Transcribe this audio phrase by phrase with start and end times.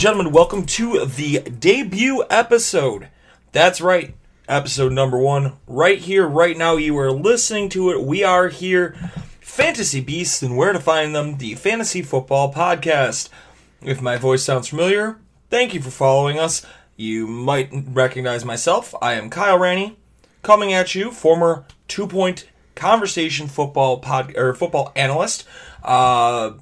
[0.00, 3.08] and gentlemen, welcome to the debut episode.
[3.52, 4.14] That's right,
[4.48, 5.58] episode number one.
[5.66, 8.00] Right here, right now, you are listening to it.
[8.00, 8.96] We are here,
[9.42, 13.28] Fantasy Beasts, and where to find them, the Fantasy Football Podcast.
[13.82, 15.18] If my voice sounds familiar,
[15.50, 16.64] thank you for following us.
[16.96, 18.94] You might recognize myself.
[19.02, 19.96] I am Kyle Ranney,
[20.42, 25.46] coming at you, former two point conversation football pod or football analyst.
[25.84, 26.52] Uh,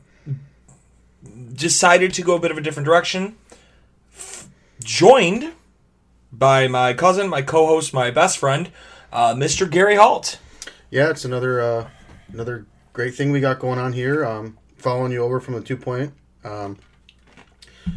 [1.52, 3.36] decided to go a bit of a different direction.
[4.12, 4.48] F-
[4.83, 5.53] joined
[6.33, 8.70] by my cousin, my co-host, my best friend,
[9.12, 9.70] uh, Mr.
[9.70, 10.39] Gary Halt.
[10.91, 11.89] Yeah, it's another uh,
[12.33, 14.25] another great thing we got going on here.
[14.25, 16.12] Um, following you over from the two point,
[16.45, 16.78] um,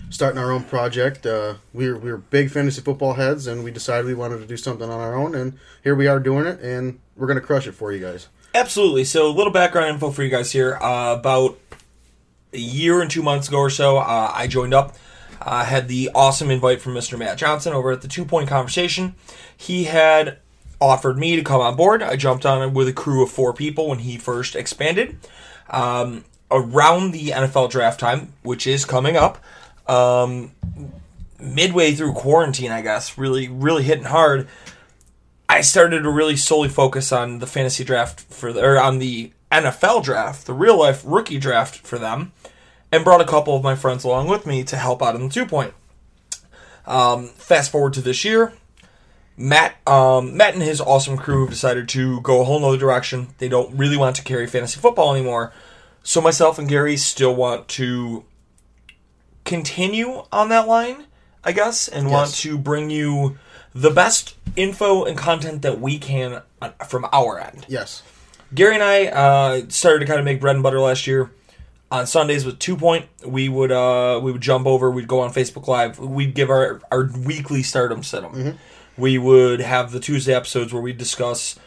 [0.09, 1.25] starting our own project.
[1.25, 4.89] Uh, we're we're big fantasy football heads, and we decided we wanted to do something
[4.89, 7.91] on our own, and here we are doing it, and we're gonna crush it for
[7.91, 8.27] you guys.
[8.53, 9.05] Absolutely.
[9.05, 10.77] So, a little background info for you guys here.
[10.81, 11.57] Uh, about
[12.53, 14.95] a year and two months ago or so, uh, I joined up.
[15.41, 17.17] I had the awesome invite from Mr.
[17.17, 19.15] Matt Johnson over at the Two Point Conversation.
[19.55, 20.37] He had
[20.79, 22.03] offered me to come on board.
[22.03, 25.17] I jumped on it with a crew of four people when he first expanded.
[25.69, 29.37] Um, around the NFL draft time, which is coming up,
[29.87, 30.51] um,
[31.39, 34.47] midway through quarantine, I guess, really, really hitting hard.
[35.47, 39.31] I started to really solely focus on the fantasy draft for the, or on the
[39.51, 42.31] NFL draft, the real life rookie draft for them,
[42.91, 45.29] and brought a couple of my friends along with me to help out in the
[45.29, 45.73] two point.
[46.85, 48.53] Um, fast forward to this year,
[49.37, 53.29] Matt, um, Matt and his awesome crew have decided to go a whole nother direction.
[53.37, 55.53] They don't really want to carry fantasy football anymore.
[56.03, 58.25] So myself and Gary still want to
[59.45, 61.05] continue on that line,
[61.43, 63.37] I guess, and want to bring you
[63.73, 66.41] the best info and content that we can
[66.87, 67.65] from our end.
[67.69, 68.03] Yes,
[68.53, 71.31] Gary and I uh, started to kind of make bread and butter last year.
[71.91, 74.89] On Sundays with Two Point, we would uh, we would jump over.
[74.89, 75.99] We'd go on Facebook Live.
[75.99, 78.55] We'd give our our weekly stardom situm.
[78.97, 81.57] We would have the Tuesday episodes where we discuss,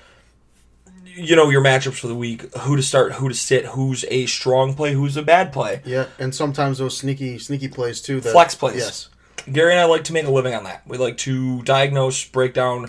[1.05, 4.25] you know, your matchups for the week, who to start, who to sit, who's a
[4.27, 5.83] strong play, who's a bad play.
[5.85, 8.21] yeah, and sometimes those sneaky sneaky plays too.
[8.21, 8.77] That, Flex plays.
[8.77, 9.09] Yes,
[9.53, 10.83] Gary and I like to make a living on that.
[10.87, 12.89] We like to diagnose, break down,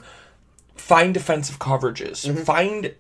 [0.76, 2.94] find defensive coverages, find.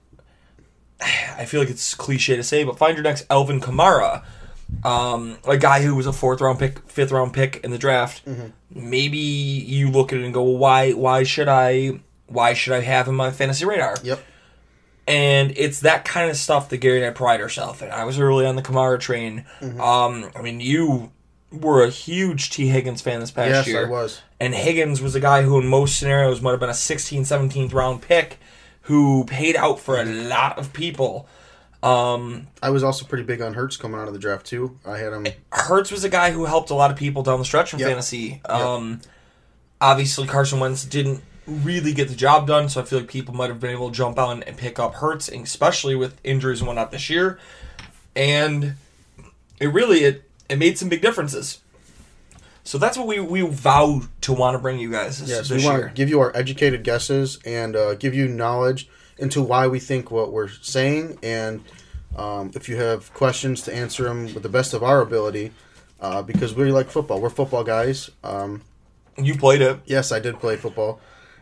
[1.02, 4.24] I feel like it's cliche to say, but find your next Alvin Kamara,
[4.84, 8.24] um, a guy who was a fourth round pick, fifth round pick in the draft.
[8.70, 10.92] Maybe you look at it and go, well, "Why?
[10.92, 12.00] Why should I?
[12.28, 14.24] Why should I have him on my fantasy radar?" yep,
[15.08, 17.92] and it's that kind of stuff that Gary and I pride ourselves in.
[17.92, 19.46] I was early on the Kamara train.
[19.80, 21.12] Um, I mean, you
[21.52, 22.68] were a huge T.
[22.68, 23.86] Higgins fan this past yes, year.
[23.86, 24.22] I was.
[24.40, 27.74] And Higgins was a guy who, in most scenarios, might have been a 16th, 17th
[27.74, 28.40] round pick
[28.86, 31.28] who paid out for a lot of people.
[31.84, 34.80] Um, I was also pretty big on Hurts coming out of the draft too.
[34.86, 35.28] I had him.
[35.52, 37.90] Hurts was a guy who helped a lot of people down the stretch in Yep.
[37.90, 38.42] fantasy.
[38.46, 39.02] Um,
[39.82, 43.50] Obviously, Carson Wentz didn't really get the job done, so I feel like people might
[43.50, 46.92] have been able to jump on and pick up Hurts, especially with injuries and whatnot
[46.92, 47.38] this year.
[48.16, 48.76] And
[49.60, 51.60] it really it it made some big differences.
[52.66, 55.62] So that's what we we vow to want to bring you guys this, Yes, this
[55.62, 55.88] we want year.
[55.90, 58.90] to give you our educated guesses and uh, give you knowledge
[59.20, 61.18] into why we think what we're saying.
[61.22, 61.64] And
[62.18, 65.52] um, if you have questions, to answer them with the best of our ability,
[66.02, 67.22] uh, because we like football.
[67.22, 68.10] We're football guys.
[68.24, 68.62] Um,
[69.18, 69.80] You played it.
[69.86, 71.00] yes, I did play football,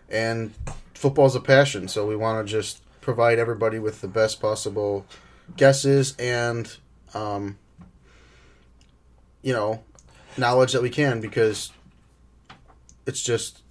[0.09, 0.53] and
[0.93, 1.87] football's a passion.
[1.87, 5.05] So we want to just provide everybody with the best possible
[5.57, 6.75] guesses and,
[7.13, 7.57] um,
[9.41, 9.83] you know,
[10.37, 11.71] knowledge that we can because
[13.05, 13.61] it's just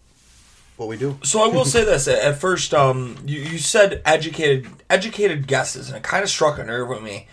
[0.76, 1.18] what we do.
[1.22, 5.96] So I will say this: at first, um, you, you said educated educated guesses, and
[5.96, 7.26] it kind of struck a nerve with me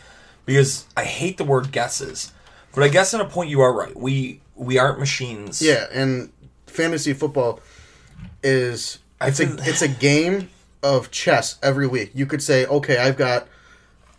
[0.46, 2.32] because I hate the word guesses.
[2.74, 3.96] But I guess in a point you are right.
[3.96, 5.62] We we aren't machines.
[5.62, 6.32] Yeah, and
[6.68, 7.62] fantasy football
[8.44, 10.50] is it's a it's a game
[10.84, 12.12] of chess every week.
[12.14, 13.48] You could say, okay, I've got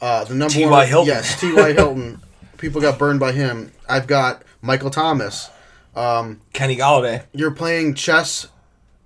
[0.00, 0.70] uh, the number T.Y.
[0.70, 0.86] one.
[0.86, 1.08] Hilton.
[1.08, 1.52] Yes, T.
[1.52, 1.72] Y.
[1.72, 2.20] Hilton.
[2.60, 3.72] People got burned by him.
[3.88, 5.50] I've got Michael Thomas.
[5.96, 7.24] Um, Kenny Golladay.
[7.32, 8.46] you're playing chess,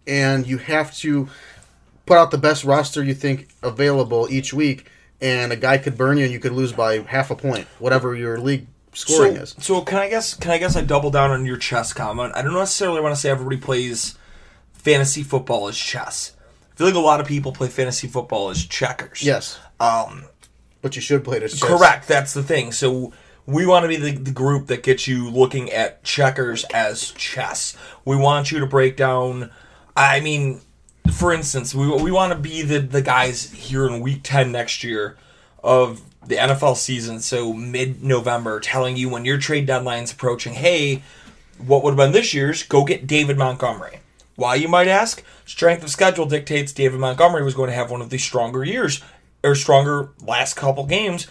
[0.07, 1.29] and you have to
[2.05, 4.91] put out the best roster you think available each week.
[5.21, 8.15] and a guy could burn you, and you could lose by half a point, whatever
[8.15, 9.55] your league scoring so, is.
[9.59, 10.35] So can I guess?
[10.35, 10.77] Can I guess?
[10.77, 12.33] I double down on your chess comment.
[12.37, 14.19] I don't necessarily want to say everybody plays
[14.75, 16.37] fantasy football as chess.
[16.73, 19.23] I feel like a lot of people play fantasy football as checkers.
[19.23, 20.25] Yes, Um,
[20.83, 21.69] but you should play it as chess.
[21.71, 22.09] correct.
[22.09, 22.73] That's the thing.
[22.73, 23.13] So
[23.47, 27.77] we want to be the, the group that gets you looking at checkers as chess.
[28.05, 29.51] We want you to break down.
[29.97, 30.61] I mean,
[31.13, 34.83] for instance, we, we want to be the, the guys here in week 10 next
[34.83, 35.17] year
[35.63, 41.03] of the NFL season, so mid November, telling you when your trade deadline's approaching, hey,
[41.59, 44.01] what would have been this year's, go get David Montgomery.
[44.37, 45.23] Why, you might ask?
[45.45, 49.03] Strength of schedule dictates David Montgomery was going to have one of the stronger years,
[49.45, 51.27] or stronger last couple games.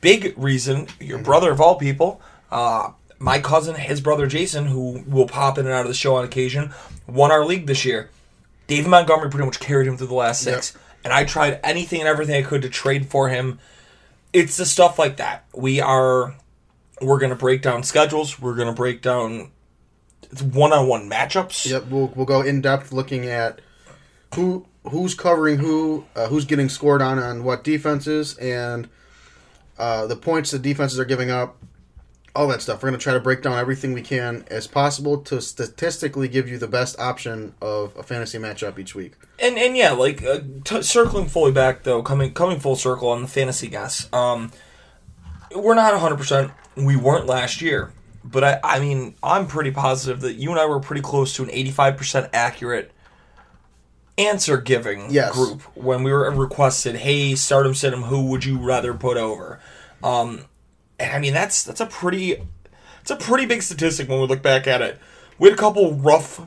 [0.00, 2.20] Big reason, your brother of all people,
[2.50, 6.16] uh, my cousin, his brother Jason, who will pop in and out of the show
[6.16, 6.72] on occasion,
[7.06, 8.10] won our league this year.
[8.66, 10.76] David Montgomery pretty much carried him through the last six.
[11.04, 13.58] And I tried anything and everything I could to trade for him.
[14.32, 15.44] It's the stuff like that.
[15.54, 16.34] We are
[17.00, 19.50] we're gonna break down schedules, we're gonna break down
[20.40, 21.68] one on one matchups.
[21.70, 23.60] Yep, we'll we'll go in depth looking at
[24.34, 28.88] who who's covering who, uh, who's getting scored on on what defenses, and
[29.82, 31.58] uh, the points the defenses are giving up.
[32.34, 32.82] All that stuff.
[32.82, 36.48] We're going to try to break down everything we can as possible to statistically give
[36.48, 39.12] you the best option of a fantasy matchup each week.
[39.38, 43.20] and and yeah, like uh, t- circling fully back though, coming coming full circle on
[43.20, 44.08] the fantasy guess.
[44.14, 44.50] Um,
[45.54, 46.52] we're not hundred percent.
[46.74, 47.92] We weren't last year,
[48.24, 51.42] but I I mean I'm pretty positive that you and I were pretty close to
[51.42, 52.92] an eighty five percent accurate
[54.18, 55.34] answer giving Yes.
[55.34, 56.96] group when we were requested.
[56.96, 58.02] Hey, start him, sit him.
[58.04, 59.60] Who would you rather put over?
[60.02, 60.44] Um,
[60.98, 62.36] and I mean that's that's a pretty
[63.00, 64.98] it's a pretty big statistic when we look back at it.
[65.38, 66.40] We had a couple rough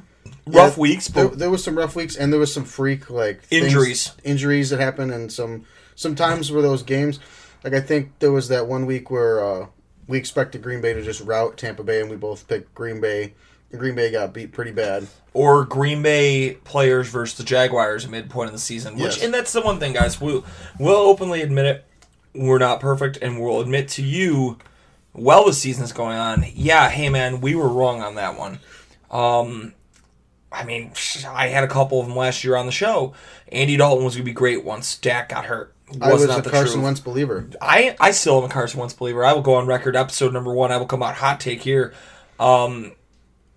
[0.47, 3.41] rough Yeah, weeks, but there was some rough weeks, and there was some freak like
[3.43, 4.11] things- Injuries.
[4.23, 5.65] injuries that happened, and some
[5.95, 7.19] some times where those games,
[7.63, 9.67] like I think there was that one week where uh,
[10.07, 13.33] we expected Green Bay to just rout Tampa Bay, and we both picked Green Bay.
[13.71, 15.07] And Green Bay got beat pretty bad.
[15.33, 18.93] or Green Bay players versus the Jaguars at midpoint of the season.
[18.93, 19.23] Which Yes.
[19.23, 20.21] and that's the one thing, guys.
[20.21, 20.45] We'll
[20.79, 21.85] we'll openly admit it.
[22.35, 24.57] We're not perfect, and we'll admit to you,
[25.13, 28.59] while the season's going on, yeah, hey man, we were wrong on that one.
[29.09, 29.73] Um,
[30.51, 30.91] I mean,
[31.27, 33.13] I had a couple of them last year on the show.
[33.51, 35.73] Andy Dalton was gonna be great once Dak got hurt.
[36.01, 36.83] I was not a the Carson truth.
[36.83, 37.47] Wentz believer.
[37.61, 39.23] I I still am a Carson Wentz believer.
[39.23, 39.95] I will go on record.
[39.95, 40.71] Episode number one.
[40.71, 41.93] I will come out hot take here.
[42.39, 42.93] Um,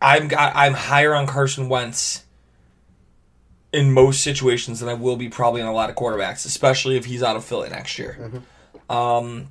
[0.00, 2.25] I'm I'm higher on Carson Wentz
[3.72, 7.06] in most situations than I will be probably in a lot of quarterbacks, especially if
[7.06, 8.42] he's out of Philly next year.
[8.88, 9.49] Um,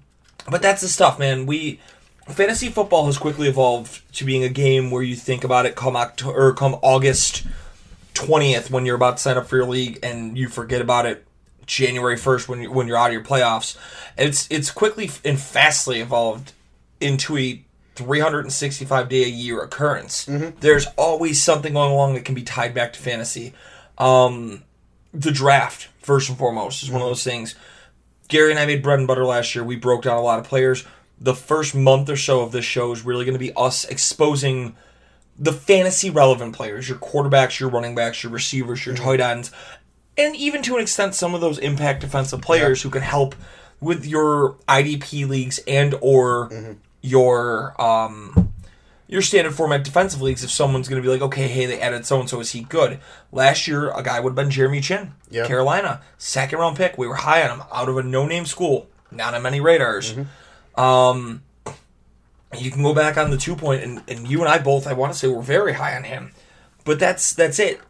[0.49, 1.45] but that's the stuff, man.
[1.45, 1.79] We
[2.27, 5.95] fantasy football has quickly evolved to being a game where you think about it come
[5.95, 7.45] October or come August
[8.13, 11.25] twentieth when you're about to sign up for your league, and you forget about it
[11.65, 13.77] January first when you when you're out of your playoffs.
[14.17, 16.53] It's it's quickly and fastly evolved
[16.99, 17.63] into a
[17.95, 20.25] 365 day a year occurrence.
[20.59, 23.53] There's always something going along that can be tied back to fantasy.
[23.97, 24.63] Um,
[25.13, 27.55] the draft, first and foremost, is one of those things.
[28.27, 29.63] Gary and I made bread and butter last year.
[29.63, 30.85] We broke down a lot of players.
[31.19, 34.75] The first month or so of this show is really going to be us exposing
[35.39, 39.51] the fantasy relevant players your quarterbacks, your running backs, your receivers, your tight ends,
[40.17, 43.35] and even to an extent, some of those impact defensive players who can help
[43.79, 46.49] with your IDP leagues and or
[47.01, 48.46] your um,
[49.07, 50.43] your standard format defensive leagues.
[50.43, 52.61] If someone's going to be like, okay, hey, they added so and so, is he
[52.61, 52.99] good?
[53.31, 55.47] Last year, a guy would have been Jeremy Chin, Yeah.
[55.47, 56.97] Carolina, second round pick.
[56.97, 60.13] We were high on him out of a no name school, not on many radars.
[60.75, 61.43] Um,
[62.57, 64.93] you can go back on the two point, and, and you and I both, I
[64.93, 66.31] want to say, were very high on him.
[66.85, 67.81] But that's that's it.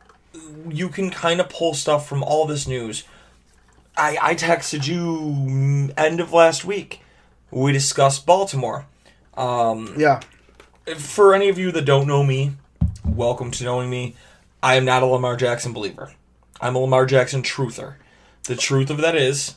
[0.70, 3.04] You can kind of pull stuff from all this news.
[3.96, 7.02] I I texted you end of last week.
[7.52, 8.86] We discussed Baltimore.
[9.98, 10.22] Yeah,
[10.96, 12.54] For any of you that don't know me,
[13.04, 14.16] welcome to knowing me.
[14.64, 16.14] I am not a Lamar Jackson believer.
[16.62, 17.96] I'm a Lamar Jackson truther.
[18.46, 19.56] The truth of that is,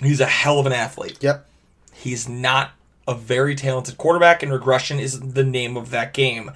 [0.00, 1.18] he's a hell of an athlete.
[1.20, 1.46] yep.
[1.92, 2.72] He's not
[3.06, 6.50] a very talented quarterback, and regression is the name of that game.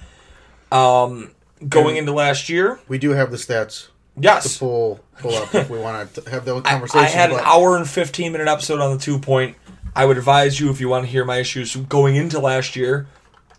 [0.71, 1.31] Um,
[1.67, 3.87] going into last year, We do have the stats
[4.19, 7.05] yes, to pull pull up if we want to have those I, conversations.
[7.05, 9.55] I had an hour and fifteen minute episode on the two point.
[9.95, 13.07] I would advise you if you want to hear my issues going into last year,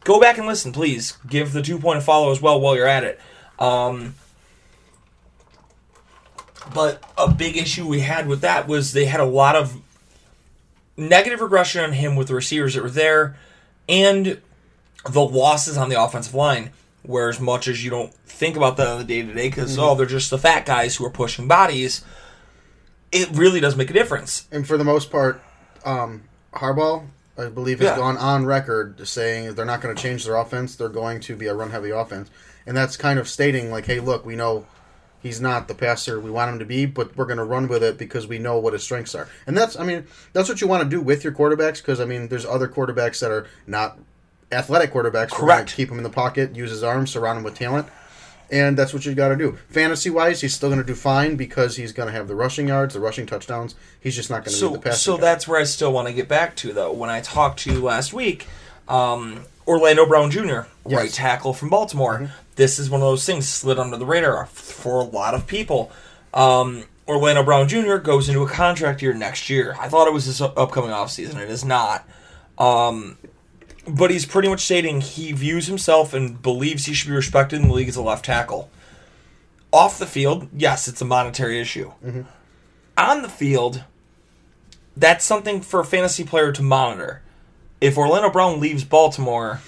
[0.05, 1.19] go back and listen, please.
[1.29, 3.21] Give the two point a follow as well while you're at it.
[3.59, 4.15] Um,
[6.73, 9.77] but a big issue we had with that was they had a lot of
[10.97, 13.37] negative regression on him with the receivers that were there,
[13.89, 14.41] and
[15.09, 16.71] the losses on the offensive line.
[17.03, 19.79] Where as much as you don't think about that on the day to day, because
[19.79, 22.03] oh, they're just the fat guys who are pushing bodies
[23.15, 24.47] it really does make a difference.
[24.51, 25.41] And for the most part,
[25.85, 27.97] um, Harbaugh, I believe, has Yeah.
[27.97, 30.77] gone on record saying they're not going to change their offense.
[30.77, 32.31] They're going to be a run heavy offense.
[32.67, 34.67] And that's kind of stating, like, hey, look, we know
[35.21, 37.83] he's not the passer we want him to be, but we're going to run with
[37.83, 39.29] it because we know what his strengths are.
[39.47, 42.05] And that's, I mean, that's what you want to do with your quarterbacks because, I
[42.05, 43.99] mean, there's other quarterbacks that are not
[44.53, 45.31] athletic quarterbacks.
[45.31, 45.75] Correct.
[45.75, 47.89] Keep him in the pocket, use his arms, surround him with talent.
[48.51, 49.59] And that's what you got to do.
[49.69, 52.69] Fantasy wise, he's still going to do fine because he's going to have the rushing
[52.69, 53.75] yards, the rushing touchdowns.
[54.01, 54.99] He's just not going to So, the passing.
[54.99, 55.21] so guy.
[55.23, 56.93] that's where I still want to get back to, though.
[56.93, 58.47] When I talked to you last week,
[58.87, 61.01] um, Orlando Brown Jr., right Yes.
[61.03, 61.09] Mm-hmm.
[61.15, 62.31] tackle from Baltimore.
[62.57, 65.91] This is one of those things slid under the radar for a lot of people.
[66.35, 67.97] Um, Orlando Brown Jr.
[67.97, 69.75] goes into a contract year next year.
[69.81, 71.37] I thought it was this up- upcoming offseason.
[71.37, 72.07] It is not.
[72.59, 73.17] Um,
[73.87, 77.69] but he's pretty much stating he views himself and believes he should be respected in
[77.69, 78.71] the league as a left tackle.
[79.73, 81.93] Off the field, yes, it's a monetary issue.
[82.05, 82.23] Mm-hmm.
[82.97, 83.85] On the field,
[84.97, 87.23] that's something for a fantasy player to monitor.
[87.81, 89.61] If Orlando Brown leaves Baltimore,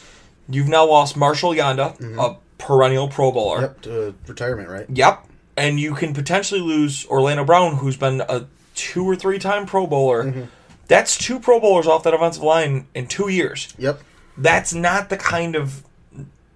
[0.49, 2.18] you've now lost Marshal Yanda, mm-hmm.
[2.18, 3.61] a perennial Pro Bowler.
[3.62, 4.87] Yep, to retirement, right?
[4.88, 5.26] Yep.
[5.56, 9.87] And you can potentially lose Orlando Brown, who's been a two or three time Pro
[9.87, 10.25] Bowler.
[10.25, 10.42] Mm-hmm.
[10.88, 13.75] That's two Pro Bowlers off that offensive line in two years.
[13.78, 14.00] Yep.
[14.37, 15.85] That's not the kind of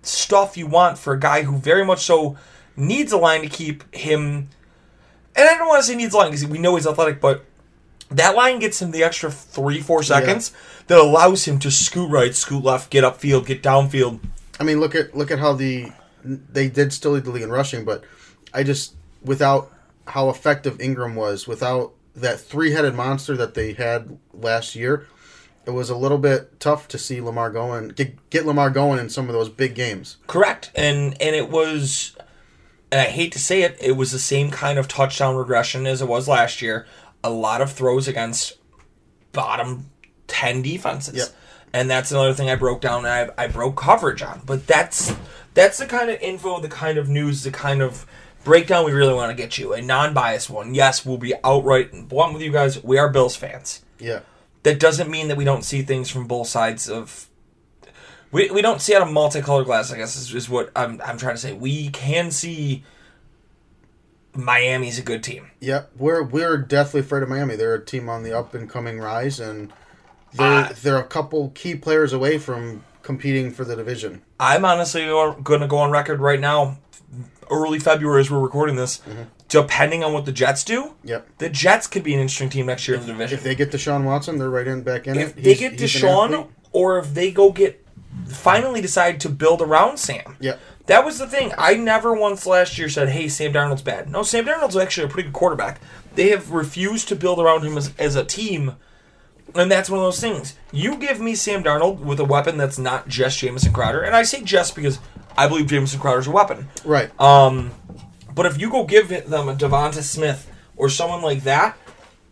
[0.02, 2.36] stuff you want for a guy who very much so
[2.76, 4.48] needs a line to keep him.
[5.34, 7.44] And I don't want to say needs a line because we know he's athletic, but
[8.10, 10.52] that line gets him the extra three, four seconds
[10.88, 14.20] that allows him to scoot right, scoot left, get upfield, get downfield.
[14.58, 15.92] I mean, look at look at how the
[16.24, 18.04] they did still lead the league in rushing, but
[18.52, 19.72] I just without
[20.08, 25.06] how effective Ingram was, without that three headed monster that they had last year,
[25.66, 29.08] it was a little bit tough to see Lamar going get, get Lamar going in
[29.10, 30.16] some of those big games.
[30.26, 30.70] Correct.
[30.74, 32.16] And and it was
[32.90, 36.02] and I hate to say it, it was the same kind of touchdown regression as
[36.02, 36.86] it was last year.
[37.22, 38.54] A lot of throws against
[39.32, 39.90] bottom
[40.26, 41.14] 10 defenses.
[41.14, 41.28] Yep.
[41.72, 44.42] And that's another thing I broke down and I, I broke coverage on.
[44.44, 45.14] But that's
[45.54, 48.06] that's the kind of info, the kind of news, the kind of
[48.44, 49.72] breakdown we really want to get you.
[49.74, 50.74] A non-biased one.
[50.74, 52.82] Yes, we'll be outright and blunt with you guys.
[52.82, 54.20] We are Bills fans Yeah.
[54.62, 57.28] that doesn't mean that we don't see things from both sides of
[58.32, 61.18] we, we don't see out of multicolored glass i guess is, is what I'm, I'm
[61.18, 62.84] trying to say we can see
[64.34, 67.54] miami's a good team Yep, we're we're definitely afraid of Miami.
[67.56, 69.72] They're a team on the up and coming rise, and
[70.32, 70.72] they're Ah.
[70.82, 74.22] they're a couple key players away from competing for the division.
[74.38, 76.78] i'm honestly going to go on record right now
[77.50, 79.22] early february as we're recording this mm-hmm.
[79.48, 81.26] depending on what the jets do Yep.
[81.38, 83.70] the jets could be an interesting team next year in the division If they get
[83.70, 85.42] Deshaun Watson, they're right in back in if it.
[85.42, 87.84] they He's- get he's Deshaun, or if they go get
[88.26, 90.36] finally decide to build around Sam.
[90.40, 90.60] Yep.
[90.86, 91.52] That was the thing.
[91.56, 95.08] I never once last year said, "Hey, Sam Darnold's bad." No, Sam Darnold's actually a
[95.08, 95.80] pretty good quarterback.
[96.16, 98.72] They have refused to build around him as, as a team,
[99.54, 100.54] and that's one of those things.
[100.72, 104.24] You give me Sam Darnold with a weapon that's not just Jamison Crowder, and I
[104.24, 104.98] say just because
[105.40, 106.68] I believe Jamison Crowder's a weapon.
[106.84, 107.10] Right.
[107.20, 107.70] Um,
[108.34, 111.76] but if you go give them a Devonta Smith or someone like that,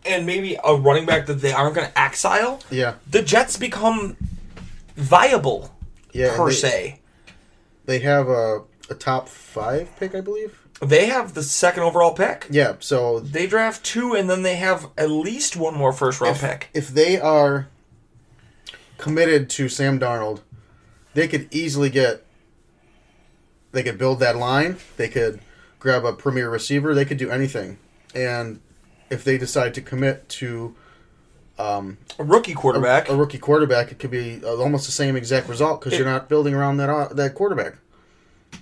[0.05, 2.95] and maybe a running back that they aren't going to exile, Yeah.
[3.09, 4.15] the Jets become
[4.95, 5.73] viable
[6.13, 6.35] Yeah.
[6.37, 6.99] per they, se.
[7.85, 10.61] They have a, a top five pick, I believe.
[10.81, 12.45] They have the second overall pick.
[12.49, 12.75] Yeah.
[12.79, 16.41] So They draft two, and then they have at least one more first round if,
[16.41, 16.69] pick.
[16.73, 17.67] if they are
[18.97, 20.41] committed to Sam Darnold,
[21.15, 22.23] they could easily get.
[23.71, 24.77] They could build that line.
[24.97, 25.39] They could
[25.79, 26.93] grab a premier receiver.
[26.95, 27.77] They could do anything,
[28.15, 28.59] and
[29.09, 30.75] if they decide to commit to
[31.57, 33.09] um, A rookie quarterback.
[33.09, 36.53] a rookie quarterback, it could be almost the same exact result because you're not building
[36.53, 37.75] around that uh, that quarterback.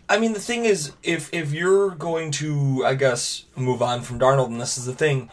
[0.09, 4.19] I mean, the thing is, if if you're going to, I guess, move on from
[4.19, 5.29] Darnold, and this is the thing,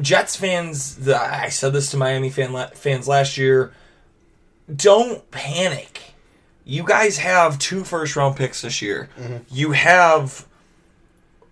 [0.00, 3.72] Jets fans, the, I said this to Miami fan la- fans last year,
[4.74, 6.09] don't panic.
[6.64, 9.08] You guys have two first round picks this year.
[9.18, 9.36] Mm-hmm.
[9.50, 10.46] You have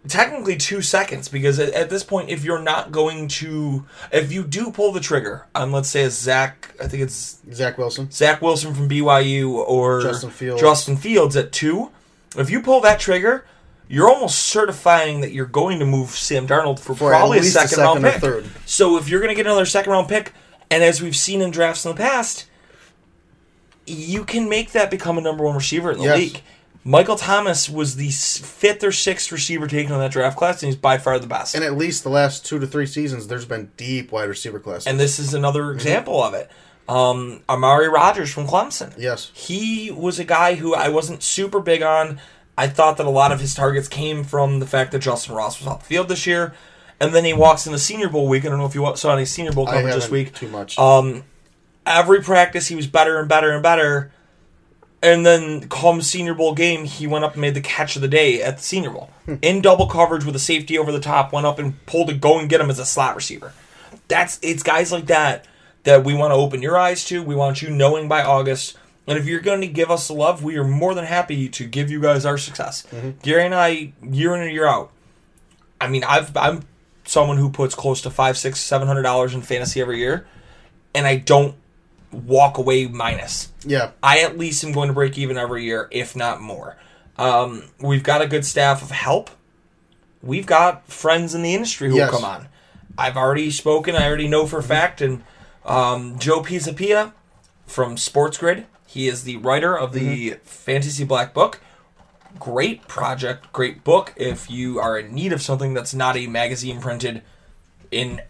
[0.06, 4.44] technically two seconds because at, at this point, if you're not going to, if you
[4.44, 8.10] do pull the trigger on, let's say, a Zach, I think it's Zach Wilson.
[8.10, 10.60] Zach Wilson from BYU or Justin Fields.
[10.62, 11.90] Justin Fields at two.
[12.36, 13.44] If you pull that trigger,
[13.88, 17.56] you're almost certifying that you're going to move Sam Darnold for, For probably a least
[17.56, 18.20] a second, round or pick.
[18.20, 18.46] third.
[18.66, 20.32] So if you're going to get another second round pick,
[20.70, 22.44] and as we've seen in drafts in the past,
[23.88, 26.16] you can make that become a number one receiver in the Yes.
[26.18, 26.40] league.
[26.84, 30.76] Michael Thomas was the fifth or sixth receiver taken on that draft class, and he's
[30.80, 31.54] by far the best.
[31.54, 34.86] And at least the last two to three seasons, there's been deep wide receiver class.
[34.86, 36.50] And this is another example of it.
[36.88, 38.94] Um, Amari Rodgers from Clemson.
[38.96, 42.20] yes, He was a guy who I wasn't super big on.
[42.56, 45.58] I thought that a lot of his targets came from the fact that Justyn Ross
[45.60, 46.54] was off the field this year.
[47.00, 48.44] and then he walks in the Senior Bowl week.
[48.44, 50.34] I don't know if you saw any Senior Bowl coverage this week.
[50.34, 50.76] too much.
[50.78, 51.22] Um,
[51.88, 54.12] every practice he was better and better and better.
[55.00, 58.08] And then come Senior Bowl game, he went up and made the catch of the
[58.08, 59.10] day at the Senior Bowl.
[59.26, 59.36] Hmm.
[59.42, 62.38] In double coverage with a safety over the top, went up and pulled it, go
[62.38, 63.52] and get him as a slot receiver.
[64.08, 65.46] That's it's guys like that
[65.84, 67.22] that we want to open your eyes to.
[67.22, 68.76] We want you knowing by August.
[69.06, 71.66] And if you're going to give us the love, we are more than happy to
[71.66, 72.84] give you guys our success.
[72.90, 73.10] Mm-hmm.
[73.22, 74.90] Gary and I, year in and year out.
[75.80, 76.64] I mean, I've I'm
[77.04, 80.26] someone who puts close to five, six, seven hundred dollars in fantasy every year,
[80.94, 81.54] and I don't
[82.12, 83.50] walk away minus.
[83.64, 86.76] yeah, I at least am going to break even every year, if not more.
[87.16, 89.30] Um, we've got a good staff of help.
[90.22, 92.10] We've got friends in the industry who Yes.
[92.12, 92.48] will come on.
[92.96, 93.94] I've already spoken.
[93.94, 95.00] I already know for a fact.
[95.00, 95.22] And
[95.64, 97.12] um, Joe Pisapia
[97.66, 101.60] from Sports Grid, he is the writer of the Fantasy Black Book.
[102.38, 104.14] Great project, great book.
[104.16, 107.22] If you are in need of something that's not a magazine printed
[107.90, 108.20] in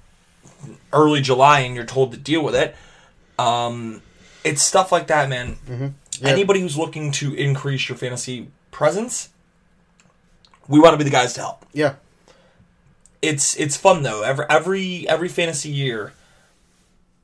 [0.92, 2.74] early July and you're told to deal with it,
[3.38, 4.02] um,
[4.44, 5.56] it's stuff like that, man.
[6.20, 6.28] Yeah.
[6.30, 9.28] Anybody who's looking to increase your fantasy presence,
[10.66, 11.64] we want to be the guys to help.
[11.72, 11.94] yeah,
[13.22, 14.22] It's it's fun though.
[14.22, 16.12] Every every every fantasy year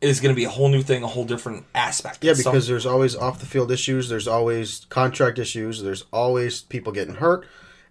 [0.01, 2.23] is going to be a whole new thing, a whole different aspect.
[2.25, 2.35] yeah.
[2.37, 4.09] Because there's always off the field issues.
[4.09, 5.83] There's always contract issues.
[5.83, 7.47] There's always people getting hurt,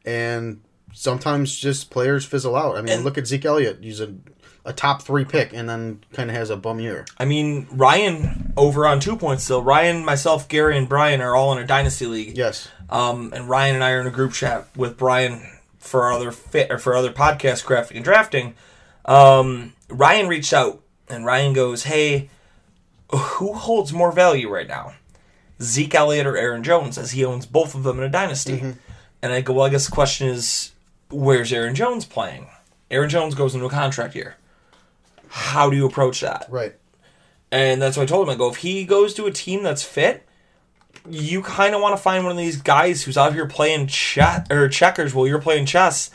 [0.06, 0.62] and
[0.94, 2.78] sometimes just players fizzle out.
[2.78, 3.80] I mean, look at Zeke Elliott.
[3.82, 4.14] He's a
[4.66, 7.06] a top three pick, and then kind of has a bum year.
[7.18, 9.62] I mean, Ryan over on two points still.
[9.62, 12.38] Ryan, myself, Gary, and Brian are all in a dynasty league.
[12.38, 12.70] Yes.
[12.90, 15.42] Um, and Ryan and I are in a group chat with Brian
[15.80, 18.56] for other fit or for other podcast crafting and drafting.
[19.06, 22.30] Um, Ryan reached out and Ryan goes, "Hey,
[23.12, 24.94] who holds more value right now,
[25.62, 28.76] Zeke Elliott or Aaron Jones?" As he owns both of them in a dynasty.
[29.22, 30.72] And I go, "Well, I guess the question is,
[31.10, 32.48] where's Aaron Jones playing?
[32.90, 34.36] Aaron Jones goes into a contract year.
[35.34, 36.76] How do you approach that?" Right.
[37.52, 38.34] And that's what I told him.
[38.34, 40.28] I go, if he goes to a team that's fit,
[41.10, 44.52] you kind of want to find one of these guys who's out here playing chat
[44.52, 46.10] or checkers while you're playing chess.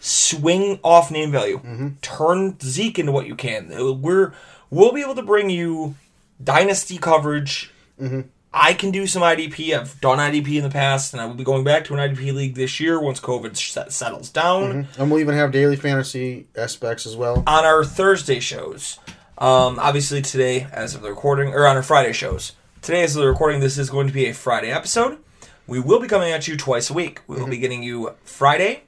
[0.00, 1.58] Swing off name value.
[1.58, 1.88] Mm-hmm.
[2.02, 3.70] Turn Zeke into what you can.
[4.02, 4.34] We're
[4.70, 5.94] we'll be able to bring you
[6.42, 7.72] dynasty coverage.
[8.00, 8.20] Mm-hmm.
[8.56, 9.76] I can do some IDP.
[9.76, 12.32] I've done IDP in the past, and I will be going back to an IDP
[12.32, 17.04] league this year once COVID set, settles down And we'll even have daily fantasy aspects
[17.04, 17.42] as well.
[17.48, 19.00] on our Thursday shows.
[19.38, 22.52] Um, obviously today, as of the recording, or on our Friday shows.
[22.80, 25.18] Today, as of the recording, this is going to be a Friday episode.
[25.66, 27.22] We will be coming at you twice a week.
[27.26, 28.84] We will be getting you Friday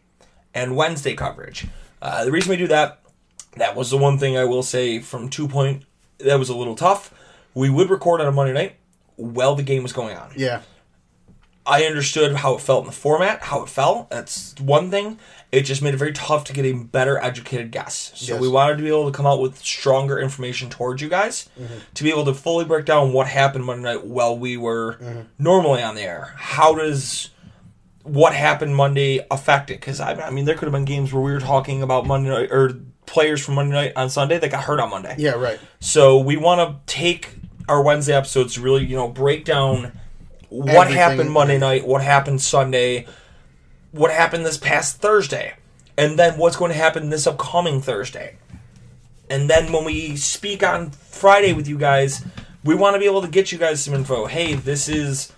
[0.54, 1.66] and Wednesday coverage.
[2.00, 3.00] Uh, the reason we do that,
[3.56, 5.82] that was the one thing I will say from two point.
[6.18, 7.12] That was a little tough.
[7.52, 8.76] We would record on a Monday night
[9.16, 10.32] while the game was going on.
[10.36, 10.62] Yeah.
[11.68, 14.08] I understood how it felt in the format, how it felt.
[14.08, 15.18] That's one thing.
[15.50, 18.12] It just made it very tough to get a better educated guess.
[18.14, 18.40] So Yes.
[18.40, 21.74] we wanted to be able to come out with stronger information towards you guys Mm-hmm.
[21.94, 25.20] to be able to fully break down what happened Monday night while we were Mm-hmm.
[25.40, 26.34] normally on the air.
[26.36, 27.30] How does
[28.04, 29.80] what happened Monday affect it?
[29.80, 32.28] Because I, I mean, there could have been games where we were talking about Monday
[32.30, 32.76] night or
[33.06, 35.16] players from Monday night on Sunday that got hurt on Monday.
[35.18, 35.32] Yeah.
[35.32, 35.58] Right.
[35.80, 37.30] So we want to take
[37.68, 39.92] our Wednesday episodes to really, you know, break down
[40.48, 40.94] what Everything.
[40.96, 43.06] happened Monday night, what happened Sunday,
[43.92, 45.54] what happened this past Thursday,
[45.96, 48.36] and then what's going to happen this upcoming Thursday.
[49.28, 52.24] And then when we speak on Friday with you guys,
[52.64, 54.26] we want to be able to get you guys some info.
[54.26, 55.32] Hey, this is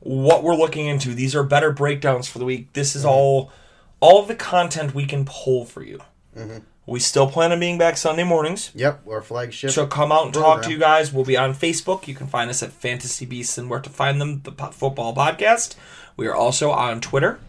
[0.00, 1.14] what we're looking into.
[1.14, 2.72] These are better breakdowns for the week.
[2.72, 3.10] This is mm-hmm.
[3.10, 3.52] all
[4.00, 6.00] all of the content we can pull for you.
[6.36, 6.58] Mm-hmm.
[6.86, 8.70] We still plan on being back Sunday mornings.
[8.74, 9.08] Yep.
[9.08, 9.70] Our flagship.
[9.70, 11.12] So come out and talk to you guys.
[11.12, 12.06] We'll be on Facebook.
[12.06, 15.76] You can find us at Fantasy Beasts and where to find them, the football podcast.
[16.16, 17.40] We are also on Twitter.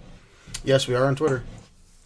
[0.63, 1.43] Yes, we are on Twitter.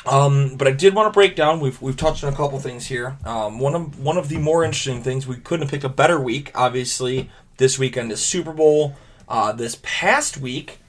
[0.06, 1.60] Um, but I did want to break down.
[1.60, 3.18] We've we've touched on a couple things here.
[3.26, 6.20] Um, one of one of the more interesting things we couldn't have picked a better
[6.20, 6.52] week.
[6.56, 8.96] Obviously, this weekend is Super Bowl.
[9.28, 10.80] Uh, this past week,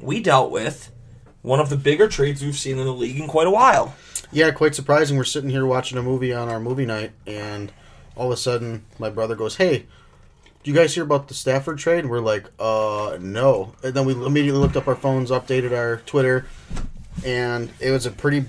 [0.00, 0.90] we dealt with
[1.42, 3.94] one of the bigger trades we've seen in the league in quite a while.
[4.32, 5.16] Yeah, quite surprising.
[5.16, 7.72] We're sitting here watching a movie on our movie night, and
[8.16, 9.86] all of a sudden, my brother goes, "Hey,
[10.62, 14.04] do you guys hear about the Stafford trade?" And we're like, "Uh, no." And then
[14.04, 16.46] we immediately looked up our phones, updated our Twitter,
[17.24, 18.46] and it was a pretty,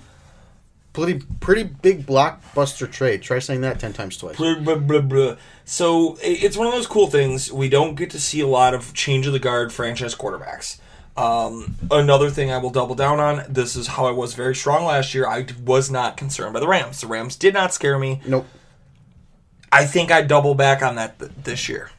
[0.93, 3.21] pretty, pretty big blockbuster trade.
[3.21, 4.37] Try saying that ten times twice.
[4.37, 5.35] Blah, blah, blah, blah.
[5.63, 7.51] So it's one of those cool things.
[7.51, 10.77] We don't get to see a lot of change of the guard franchise quarterbacks.
[11.17, 13.43] Um, another thing I will double down on.
[13.49, 15.27] This is how I was very strong last year.
[15.27, 17.01] I was not concerned by the Rams.
[17.01, 18.21] The Rams did not scare me.
[18.25, 18.45] Nope.
[19.71, 21.89] I think I double back on that th- this year.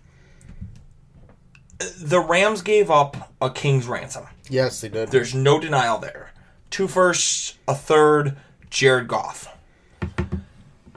[2.00, 4.26] The Rams gave up a king's ransom.
[4.48, 5.10] Yes, they did.
[5.10, 6.32] There's no denial there.
[6.70, 8.36] Two firsts, a third,
[8.70, 9.48] Jared Goff.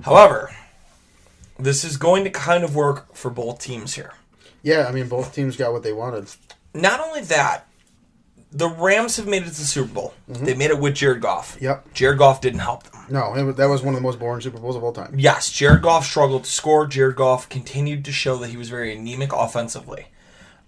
[0.03, 0.51] However,
[1.59, 4.13] this is going to kind of work for both teams here.
[4.63, 6.27] Yeah, I mean both teams got what they wanted.
[6.73, 7.67] Not only that,
[8.51, 10.13] the Rams have made it to the Super Bowl.
[10.27, 11.57] They made it with Jared Goff.
[11.61, 11.93] Yep.
[11.93, 13.05] Jared Goff didn't help them.
[13.09, 15.13] No, it, was- that was one of the most boring Super Bowls of all time.
[15.17, 16.85] Yes, Jared Goff struggled to score.
[16.87, 20.07] Jared Goff continued to show that he was very anemic offensively.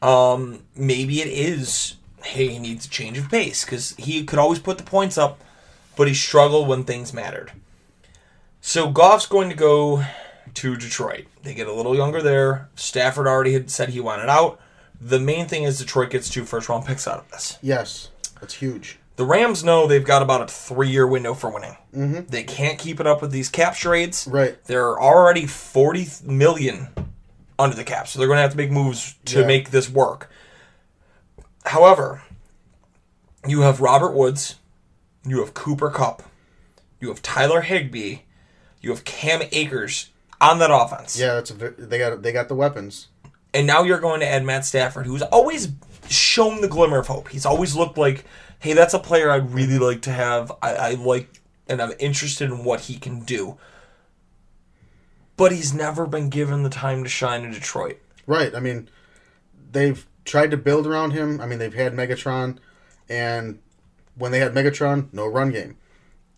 [0.01, 4.59] Um, maybe it is, hey, he needs a change of pace because he could always
[4.59, 5.39] put the points up,
[5.95, 7.51] but he struggled when things mattered.
[8.61, 10.03] So Goff's going to go
[10.53, 11.25] to Detroit.
[11.43, 12.69] They get a little younger there.
[12.75, 14.59] Stafford already had said he wanted out.
[15.05, 17.57] The main thing is Detroit gets two first round picks out of this.
[17.61, 18.99] Yes, that's huge.
[19.15, 21.75] The Rams know they've got about a three year window for winning.
[21.95, 22.25] Mm-hmm.
[22.29, 24.27] They can't keep it up with these cap trades.
[24.31, 24.57] Right.
[24.65, 26.87] They're already 40 million
[27.59, 29.45] under the cap, so they're going to have to make moves to Yeah.
[29.47, 30.29] make this work.
[31.65, 32.23] However,
[33.47, 34.55] you have Robert Woods,
[35.25, 36.23] you have Cooper Kupp,
[36.99, 38.19] you have Tyler Higbee,
[38.81, 40.09] you have Cam Akers
[40.41, 41.17] on that offense.
[41.19, 43.07] Yeah, that's a, they got they got the weapons.
[43.53, 45.69] And now you're going to add Matt Stafford, who's always
[46.09, 47.29] shown the glimmer of hope.
[47.29, 48.25] He's always looked like,
[48.59, 50.51] hey, that's a player I'd really like to have.
[50.61, 53.57] I, I like, and I'm interested in what he can do.
[55.37, 57.99] But he's never been given the time to shine in Detroit.
[58.25, 58.55] Right.
[58.55, 58.89] I mean,
[59.71, 61.41] they've tried to build around him.
[61.41, 62.57] I mean, they've had Megatron,
[63.09, 63.59] and
[64.15, 65.77] when they had Megatron, no run game.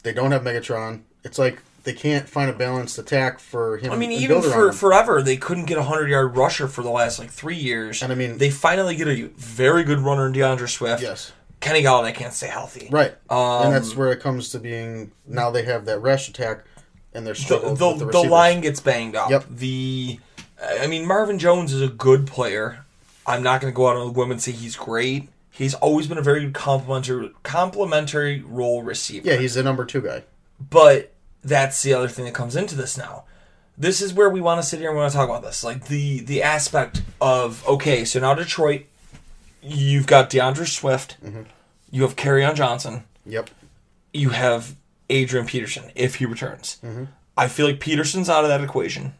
[0.03, 1.03] They don't have Megatron.
[1.23, 3.91] It's like they can't find a balanced attack for him.
[3.91, 7.19] I mean, even for forever, they couldn't get a hundred yard rusher for the last
[7.19, 8.03] like three years.
[8.03, 11.01] And I mean- they finally get a very good runner in D'Andre Swift.
[11.01, 12.89] yes, Kenny Golladay can't stay healthy.
[12.91, 15.11] right, Um, and that's where it comes to being.
[15.25, 16.65] Now they have that rush attack,
[17.13, 19.29] and they're the, struggling the, with the, the line gets banged up.
[19.29, 19.45] Yep.
[19.49, 20.19] The,
[20.61, 22.85] I mean, Marvin Jones is a good player.
[23.27, 25.29] I'm not going to go out on a limb and say he's great.
[25.49, 29.27] He's always been a very good complementary complementary role receiver.
[29.29, 30.23] Yeah, he's the number two guy.
[30.69, 31.13] But
[31.45, 33.23] that's the other thing that comes into this now.
[33.77, 35.63] This is where we want to sit here and we want to talk about this.
[35.63, 38.85] Like the the aspect of okay, so now Detroit,
[39.61, 41.43] you've got D'Andre Swift, mm-hmm.
[41.91, 43.49] you have on Johnson, Yep.
[44.13, 44.75] you have
[45.09, 46.79] Adrian Peterson if he returns.
[46.83, 47.05] Mm-hmm.
[47.37, 49.13] I feel like Peterson's out of that equation.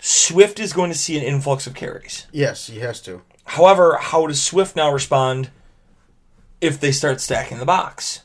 [0.00, 2.26] Swift is going to see an influx of carries.
[2.32, 3.22] Yes, he has to.
[3.44, 5.50] However, how does Swift now respond
[6.60, 8.22] if they start stacking the box?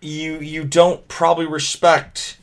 [0.00, 2.38] You you don't probably respect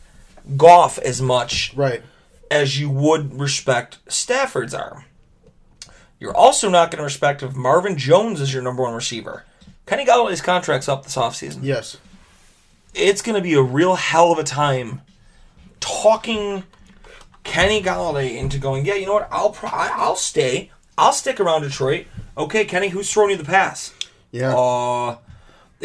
[0.58, 2.04] Goff as much Right.
[2.52, 5.06] as you would respect Stafford's arm.
[6.20, 9.44] You're also not going to respect if Marvin Jones is your number one receiver.
[9.86, 11.60] Kenny Golladay's contract's up this offseason.
[11.62, 11.98] Yes.
[12.94, 15.02] It's going to be a real hell of a time
[15.80, 16.64] talking
[17.44, 19.28] Kenny Golladay into going, yeah, you know what?
[19.32, 20.72] I'll pro- I'll stay.
[20.98, 22.08] I'll stick around Detroit.
[22.38, 23.94] Okay, Kenny, who's throwing you the pass?
[24.32, 24.56] Yeah.
[24.56, 25.18] Uh,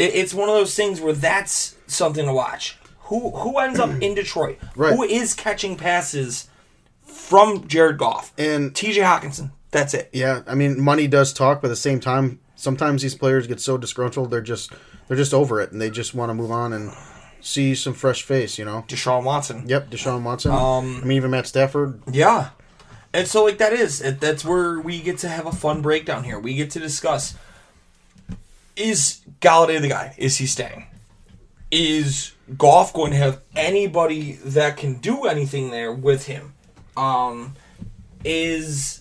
[0.01, 2.79] it, it's one of those things where that's something to watch.
[3.05, 4.59] Who who ends up in Detroit?
[4.77, 4.95] Right.
[4.95, 6.49] Who is catching passes
[7.03, 9.01] from Jared Goff and T.J.
[9.01, 9.51] Hockenson?
[9.73, 10.11] That's it.
[10.13, 13.61] Yeah, I mean, money does talk, but at the same time, sometimes these players get
[13.61, 14.73] so disgruntled they're just
[15.09, 16.93] they're just over it and they just want to move on and
[17.41, 18.59] see some fresh face.
[18.59, 18.85] You know.
[18.89, 19.65] Deshaun Watson.
[19.69, 20.53] Yep, Deshaun Watson.
[20.53, 22.01] Um, I mean, even Matt Stafford.
[22.11, 22.51] Yeah.
[23.13, 26.39] And so, like, that is, that's where we get to have a fun breakdown here.
[26.39, 27.35] We get to discuss
[28.81, 30.15] is Golladay the guy?
[30.17, 30.87] Is he staying?
[31.71, 36.55] Is Goff going to have anybody that can do anything there with him?
[36.97, 37.55] Um,
[38.25, 39.01] is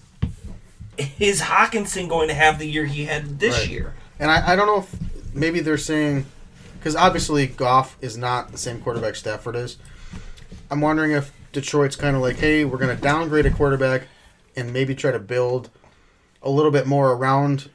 [1.17, 3.69] is Hockenson going to have the year he had this Right.
[3.69, 3.93] year?
[4.19, 6.25] And I, I don't know if maybe they're saying
[6.77, 9.77] because obviously Goff is not the same quarterback Stafford is.
[10.69, 14.03] I'm wondering if Detroit's kind of like, hey, we're going to downgrade a quarterback
[14.55, 15.69] and maybe try to build
[16.43, 17.69] a little bit more around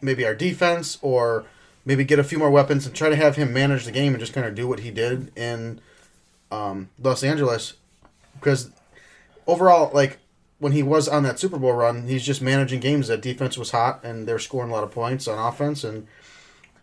[0.00, 1.44] maybe our defense or
[1.84, 4.20] maybe get a few more weapons and try to have him manage the game and
[4.20, 5.80] just kind of do what he did in
[6.50, 7.74] um, Los Angeles
[8.34, 8.70] because
[9.46, 10.18] overall, like
[10.58, 13.08] when he was on that Super Bowl run, he's just managing games.
[13.08, 16.06] That defense was hot, and they're scoring a lot of points on offense, and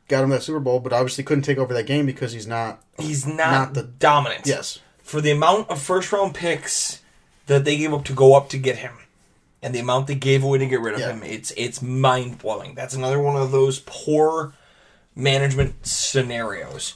[0.07, 0.79] got him that Super Bowl.
[0.79, 2.81] But obviously, couldn't take over that game because he's not.
[2.99, 4.47] He's not, Not the- dominant.
[4.47, 7.01] Yes, for the amount of first round picks
[7.45, 8.93] that they gave up to go up to get him
[9.61, 11.13] and the amount they gave away to get rid of Yeah.
[11.13, 14.53] him it's it's mind blowing that's another one of those poor
[15.15, 16.95] management scenarios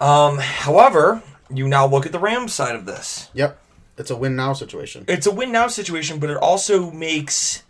[0.00, 3.58] um however you now look at the rams side of this yep,
[3.98, 5.04] it's a win now situation.
[5.08, 7.62] it's a win now situation but it also makes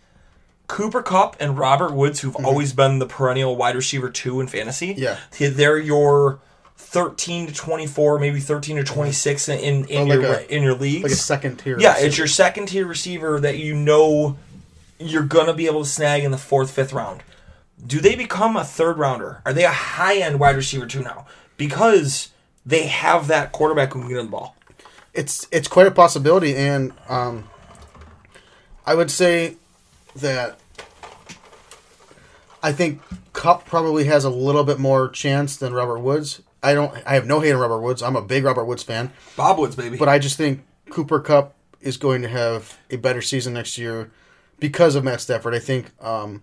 [0.69, 4.95] Cooper Kupp and Robert Woods, who've always been the perennial wide receiver two in fantasy,
[4.95, 5.43] Mm-hmm.
[5.43, 5.51] Yeah.
[5.51, 6.41] they're your
[6.83, 10.33] thirteen to twenty four, maybe thirteen to twenty six in in, in Oh, like your
[10.35, 11.03] a- in your leagues.
[11.05, 11.79] Like a second tier.
[11.79, 12.07] yeah, receiver.
[12.07, 14.37] it's your second tier receiver that you know
[14.99, 17.23] you're gonna be able to snag in the fourth, fifth round.
[17.85, 19.41] Do they become a third rounder?
[19.45, 21.27] Are they a high end wide receiver too now?
[21.57, 22.29] Because
[22.65, 24.55] they have that quarterback who can get the ball.
[25.15, 27.49] it's it's quite a possibility, and um,
[28.87, 29.57] I would say
[30.17, 30.59] that
[32.63, 33.01] I think
[33.33, 36.43] Kupp probably has a little bit more chance than Robert Woods.
[36.63, 36.93] I don't.
[37.07, 38.03] I have no hate on Robert Woods.
[38.03, 39.97] I'm a big Robert Woods fan, Bob Woods, baby.
[39.97, 44.11] but I just think Cooper Kupp is going to have a better season next year
[44.61, 45.55] because of Matt Stafford.
[45.55, 46.43] I think um,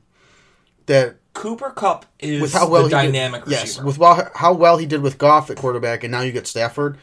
[0.88, 3.66] that Cooper Kupp is with how well the he dynamic did, receiver.
[3.66, 6.48] yes, with well, how well he did with Goff at quarterback, and now you get
[6.48, 6.98] Stafford,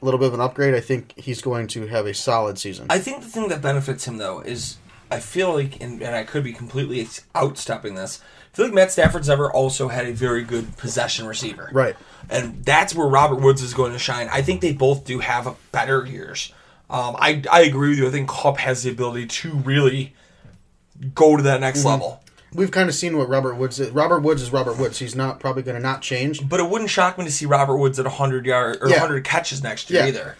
[0.00, 0.74] a little bit of an upgrade.
[0.74, 2.86] I think he's going to have a solid season.
[2.90, 4.76] I think the thing that benefits him though is
[5.10, 8.22] I feel like, and, and I could be completely outstepping this.
[8.52, 11.96] I feel like Matt Stafford's ever also had a very good possession receiver, Right.
[12.30, 14.28] And that's where Robert Woods is going to shine.
[14.30, 16.52] I think they both do have better years.
[16.88, 18.06] Um, I I agree with you.
[18.06, 20.14] I think Kupp has the ability to really
[21.14, 21.88] go to that next Mm-hmm.
[21.88, 22.22] level.
[22.54, 23.90] We've kind of seen what Robert Woods is.
[23.90, 24.98] Robert Woods is Robert Woods.
[24.98, 26.46] He's not probably going to not change.
[26.46, 28.96] But it wouldn't shock me to see Robert Woods at 100 yard or Yeah.
[29.00, 30.08] 100 catches next year Yeah.
[30.08, 30.36] either.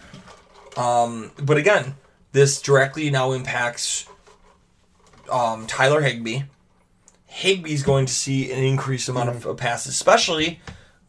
[0.77, 1.95] Um, but again,
[2.31, 4.05] this directly now impacts
[5.31, 6.43] um, Tyler Higbee.
[7.33, 10.59] Higbee's going to see an increased amount of, of passes, especially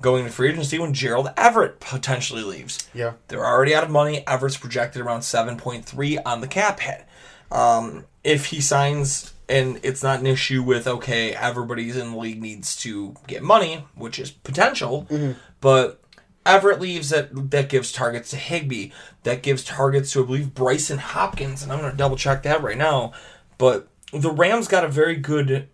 [0.01, 2.79] going to free agency when Gerald Everett potentially leaves.
[2.95, 3.13] Yeah.
[3.29, 4.25] They're already out of money.
[4.27, 7.05] Everett's projected around 7.3 on the cap hit.
[7.51, 12.41] Um, if he signs and it's not an issue with, okay, everybody's in the league
[12.41, 15.07] needs to get money, which is potential,
[15.61, 16.01] but
[16.47, 18.91] Everett leaves, that that gives targets to Higbee.
[19.23, 22.63] That gives targets to, I believe, Brycen Hopkins, and I'm going to double check that
[22.63, 23.13] right now.
[23.57, 25.69] But the Rams got a very good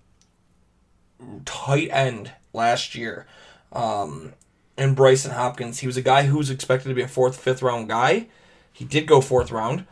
[1.44, 3.26] tight end last year.
[3.72, 4.33] Um,
[4.76, 7.62] and Brycen Hopkins, he was a guy who was expected to be a fourth, fifth
[7.62, 8.26] round guy.
[8.72, 9.85] He did go fourth round,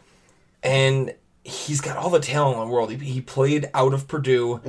[0.62, 1.14] and
[1.44, 2.90] he's got all the talent in the world.
[2.90, 4.60] He, he played out of Purdue.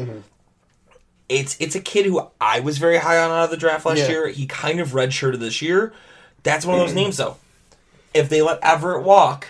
[1.30, 4.00] It's it's a kid who I was very high on out of the draft last
[4.00, 4.08] Yeah.
[4.10, 4.28] year.
[4.30, 5.94] He kind of redshirted this year.
[6.44, 7.38] That's one of those names though.
[8.14, 9.50] If they let Everett walk,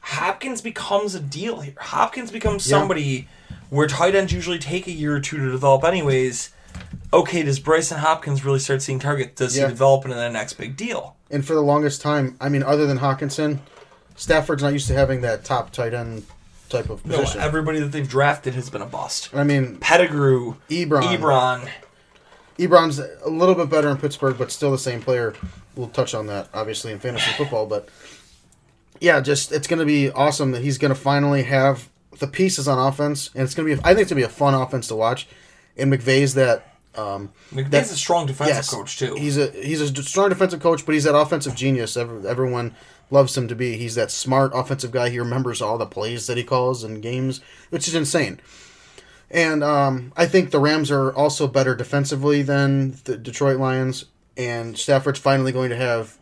[0.00, 1.74] Hopkins becomes a deal here.
[1.78, 2.78] Hopkins becomes Yeah.
[2.78, 3.26] somebody
[3.70, 6.50] where tight ends usually take a year or two to develop, anyways.
[7.12, 9.34] Okay, does Brycen Hopkins really start seeing targets?
[9.36, 9.64] Does Yeah.
[9.64, 11.16] he develop into the next big deal?
[11.30, 13.58] And for the longest time, I mean, other than Hockenson,
[14.16, 16.24] Stafford's not used to having that top tight end
[16.68, 17.40] type of position.
[17.40, 19.30] No, everybody that they've drafted has been a bust.
[19.34, 21.02] I mean, Pettigrew, Ebron.
[21.02, 21.68] Ebron.
[22.58, 25.34] Ebron's a little bit better in Pittsburgh, but still the same player.
[25.76, 27.66] We'll touch on that, obviously, in fantasy football.
[27.66, 27.88] But
[29.00, 32.68] yeah, just it's going to be awesome that he's going to finally have the pieces
[32.68, 33.80] on offense, and it's going to be.
[33.82, 35.28] I think it's going to be a fun offense to watch.
[35.76, 36.74] And McVay's that.
[36.94, 39.14] Um, McVay's that- a strong defensive yes, coach too.
[39.14, 41.96] He's a he's a strong defensive coach, but he's that offensive genius.
[41.96, 42.74] Everyone
[43.10, 43.76] loves him to be.
[43.76, 45.10] He's that smart offensive guy.
[45.10, 48.40] He remembers all the plays that he calls in games, which is insane.
[49.30, 54.06] And um, I think the Rams are also better defensively than the Detroit Lions.
[54.36, 56.16] And Stafford's finally going to have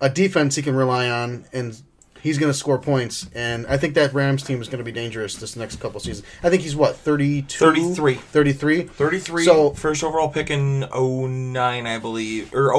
[0.00, 1.80] a defense he can rely on, and
[2.22, 3.28] he's going to score points.
[3.34, 6.26] And I think that Rams team is going to be dangerous this next couple seasons.
[6.42, 7.58] I think he's what 32?
[7.58, 8.14] 33.
[8.14, 8.82] 33?
[8.84, 12.72] 33 So- first overall pick in 09 I believe or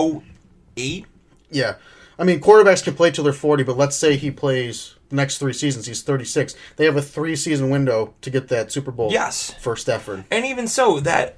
[0.75, 1.05] 08
[1.51, 1.75] Yeah.
[2.17, 5.39] I mean, quarterbacks can play till they're 40, but let's say he plays the next
[5.39, 5.87] three seasons.
[5.87, 6.55] He's 36.
[6.75, 9.53] They have a three season window to get that Super Bowl Yes.
[9.59, 10.23] for Stafford.
[10.31, 11.37] and even so that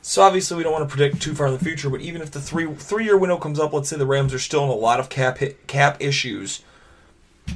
[0.00, 2.30] so obviously we don't want to predict too far in the future but even if
[2.30, 4.74] the 3 3 year window comes up let's say the Rams are still in a
[4.74, 6.62] lot of cap hit, cap issues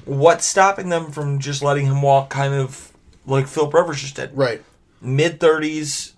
[0.05, 2.93] what's stopping them from just letting him walk kind of
[3.27, 4.37] like Philip Rivers just did.
[4.37, 4.63] Right.
[5.01, 6.13] mid 30s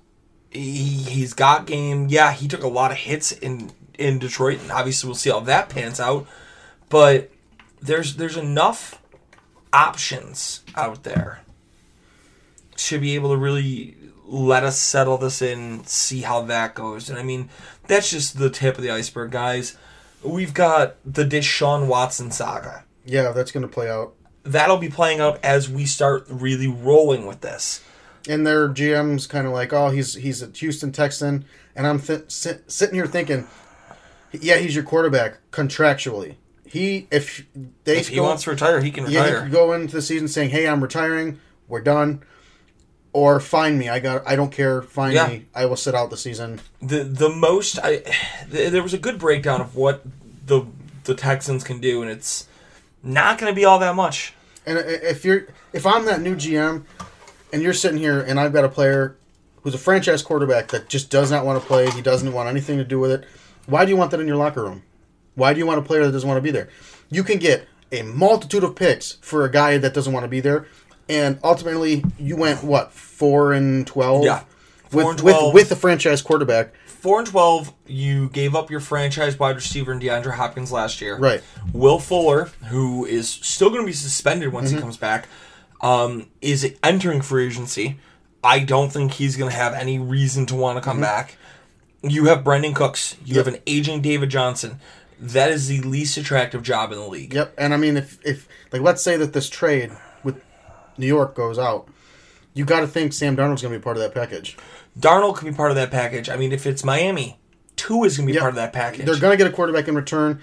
[0.51, 2.07] he, he's got game.
[2.09, 5.41] Yeah he took a lot of hits in in detroit and obviously we'll see how
[5.41, 6.27] that pans out
[6.89, 7.31] but
[7.81, 9.01] there's there's enough
[9.73, 11.41] options out there
[12.75, 17.17] to be able to really let us settle this in see how that goes and
[17.19, 17.49] i mean
[17.87, 19.77] that's just the tip of the iceberg guys.
[20.23, 24.15] We've got the deshaun watson saga Yeah, that's going to play out.
[24.45, 27.83] that'll be playing out as we start really rolling with this
[28.29, 31.45] And their GM's kind of like, oh, he's he's a Houston Texan,
[31.77, 33.47] and I'm th- sit, sitting here thinking,
[34.33, 36.37] yeah, he's your quarterback contractually.
[36.67, 37.47] He if
[37.85, 39.95] they if he go- wants to retire he can yeah, he retire could go into
[39.95, 41.39] the season saying, hey, I'm retiring,
[41.69, 42.23] we're done,
[43.13, 43.89] or find me.
[43.89, 45.29] I got I don't care, find Yeah.
[45.29, 45.47] me.
[45.55, 46.61] I will sit out the season.
[46.83, 47.99] the the most I
[48.51, 50.03] th- there was a good breakdown of what
[50.47, 50.67] the
[51.05, 52.49] the Texans can do, and it's
[53.05, 54.35] not going to be all that much.
[54.67, 56.85] And if you're if I'm that new GM
[57.53, 59.17] and you're sitting here and I've got a player
[59.63, 62.79] who's a franchise quarterback that just does not want to play, he doesn't want anything
[62.79, 63.25] to do with it.
[63.67, 64.83] Why do you want that in your locker room?
[65.35, 66.69] Why do you want a player that doesn't want to be there?
[67.11, 70.41] You can get a multitude of picks for a guy that doesn't want to be
[70.41, 70.67] there,
[71.09, 74.25] and ultimately you went what four and twelve.
[74.25, 74.45] Yeah,
[74.89, 76.73] Four with and with with a franchise quarterback.
[77.05, 81.19] Four and twelve, you gave up your franchise wide receiver in DeAndre Hopkins last year.
[81.19, 81.43] Right.
[81.75, 84.77] Will Fuller, who is still going to be suspended once Mm-hmm.
[84.77, 85.29] he comes back,
[85.83, 87.99] um, is entering free agency.
[88.43, 90.91] I don't think he's going to have any reason to want to Mm-hmm.
[90.93, 91.37] come back.
[92.03, 93.17] You have Brandin Cooks.
[93.23, 93.45] You Yep.
[93.45, 94.81] have an aging David Johnson.
[95.21, 97.35] That is the least attractive job in the league.
[97.35, 97.53] Yep.
[97.59, 100.41] And I mean, if if like let's say that this trade with
[100.97, 101.87] New York goes out,
[102.55, 104.57] you got to think Sam Darnold's going to be part of that package.
[104.99, 106.29] Darnold could be part of that package.
[106.29, 107.39] I mean, if it's Miami,
[107.77, 108.41] two is going to be Yep.
[108.41, 109.07] part of that package.
[109.07, 110.41] They're going to get a quarterback in return.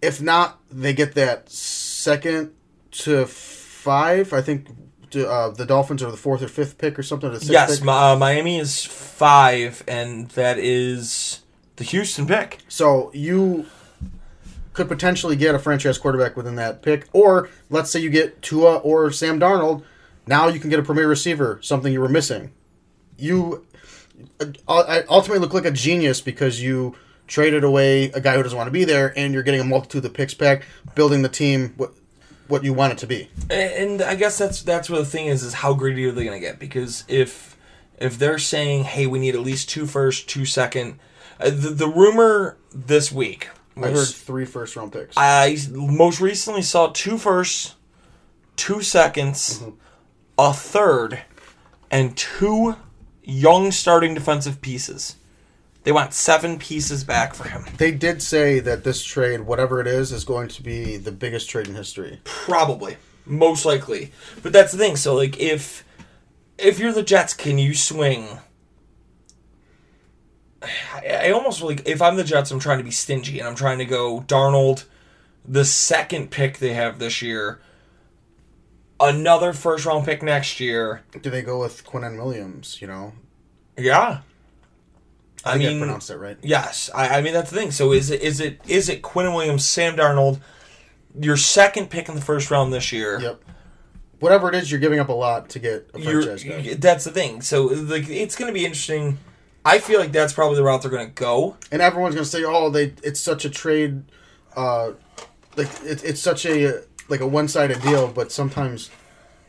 [0.00, 2.52] If not, they get that second
[2.92, 4.32] to five.
[4.32, 4.68] I think
[5.14, 7.28] uh, the Dolphins are the fourth or fifth pick or something.
[7.30, 7.82] Or the sixth yes.
[7.86, 11.40] Uh, Miami is five, and that is
[11.76, 12.58] the Houston pick.
[12.68, 13.66] So you
[14.72, 18.78] could potentially get a franchise quarterback within that pick, or let's say you get Tua
[18.78, 19.84] or Sam Darnold.
[20.26, 22.50] Now you can get a premier receiver, something you were missing.
[23.16, 23.66] You
[24.40, 26.94] uh, ultimately look like a genius because you
[27.26, 30.04] traded away a guy who doesn't want to be there, and you're getting a multitude
[30.04, 31.92] of picks back, building the team what
[32.46, 33.30] what you want it to be.
[33.50, 36.40] And I guess that's that's where the thing is: is how greedy are they going
[36.40, 36.58] to get?
[36.58, 37.56] Because if
[37.98, 40.98] if they're saying, "Hey, we need at least two first, two second,"
[41.40, 45.16] uh, the, the rumor this week I heard three first round picks.
[45.16, 47.74] I most recently saw two firsts,
[48.56, 49.62] two seconds,
[50.38, 51.22] a third,
[51.90, 52.76] and two
[53.24, 55.16] young starting defensive pieces.
[55.82, 57.66] They want seven pieces back for him.
[57.76, 61.50] they did say that this trade, whatever it is, is going to be the biggest
[61.50, 62.20] trade in history.
[62.24, 64.12] Probably, most likely.
[64.42, 64.96] But that's the thing.
[64.96, 65.84] So, like, if
[66.56, 68.38] if you're the Jets, can you swing?
[70.62, 73.54] I, I almost like if I'm the Jets, I'm trying to be stingy and I'm
[73.54, 74.84] trying to go Darnold,
[75.46, 77.60] the second pick they have this year,
[79.08, 81.02] another first round pick next year.
[81.20, 82.78] Do they go with Quinnen Williams?
[82.80, 83.12] You know,
[83.76, 84.20] Yeah,
[85.44, 86.38] I, I, think I mean, pronounced it right.
[86.42, 87.70] Yes, I, I mean that's the thing.
[87.70, 90.40] So is it is it is it Quinn Williams, Sam Darnold,
[91.18, 93.20] your second pick in the first round this year?
[93.20, 93.42] Yep.
[94.20, 96.74] Whatever it is, you're giving up a lot to get a You're, guy.
[96.74, 97.42] that's the thing.
[97.42, 99.18] So like it's going to be interesting.
[99.66, 101.56] I feel like that's probably the route they're going to go.
[101.70, 104.02] and everyone's gonna say, "Oh, they it's such a trade,
[104.56, 104.92] uh,
[105.56, 106.82] like it, it's such a
[107.14, 108.90] like a one sided deal." But sometimes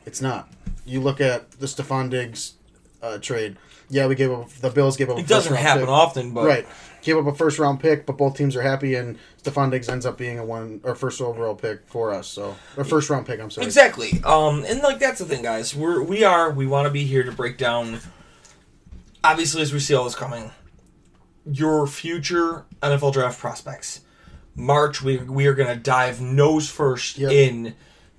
[0.06, 0.48] it's not.
[0.86, 2.54] You look at the Stefon Diggs
[3.02, 3.58] uh, trade.
[3.90, 5.18] Yeah, we gave up the Bills gave up.
[5.18, 5.90] It doesn't happen pick.
[5.90, 6.68] often, but right?
[7.02, 10.06] Gave up a first round pick, but both teams are happy, and Stefon Diggs ends
[10.06, 12.28] up being a one or first overall pick for us.
[12.28, 13.40] So or first round pick.
[13.40, 13.66] I'm sorry.
[13.66, 14.22] Exactly.
[14.24, 15.76] Um, and like that's the thing, guys.
[15.76, 18.00] We're we are we want to be here to break down.
[19.24, 20.52] Obviously, as we see all this coming,
[21.46, 24.02] your future NFL draft prospects.
[24.56, 27.32] March, we we are going to dive nose first Yep.
[27.32, 27.76] in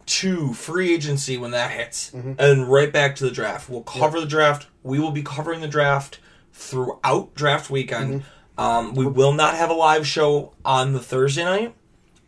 [0.07, 2.33] to free agency when that hits, Mm-hmm.
[2.39, 3.69] and right back to the draft.
[3.69, 4.67] We'll cover the draft.
[4.83, 6.21] We will be covering the draft
[6.53, 8.21] throughout draft weekend.
[8.23, 8.61] Mm-hmm.
[8.61, 11.75] Um, we will not have a live show on the Thursday night.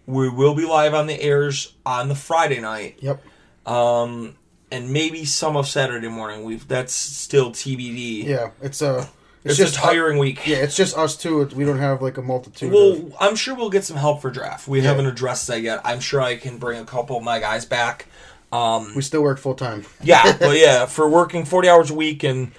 [0.07, 3.23] We will be live on the airs on the Friday night Yep.
[3.67, 4.37] um,
[4.71, 6.45] and maybe some of Saturday morning.
[6.45, 8.25] We've that's still TBD.
[8.25, 9.09] Yeah, it's a.
[9.45, 10.47] it's, just hiring week.
[10.47, 11.45] Yeah, it's just us two.
[11.55, 12.69] We don't have like a multitude.
[12.69, 14.67] of, Well, I'm sure we'll get some help for draft.
[14.69, 14.89] We Yeah.
[14.89, 15.81] haven't addressed that yet.
[15.85, 18.07] I'm sure I can bring a couple of my guys back.
[18.51, 19.85] Um, we still work full time.
[20.03, 22.53] yeah, but yeah, for working 40 hours a week, and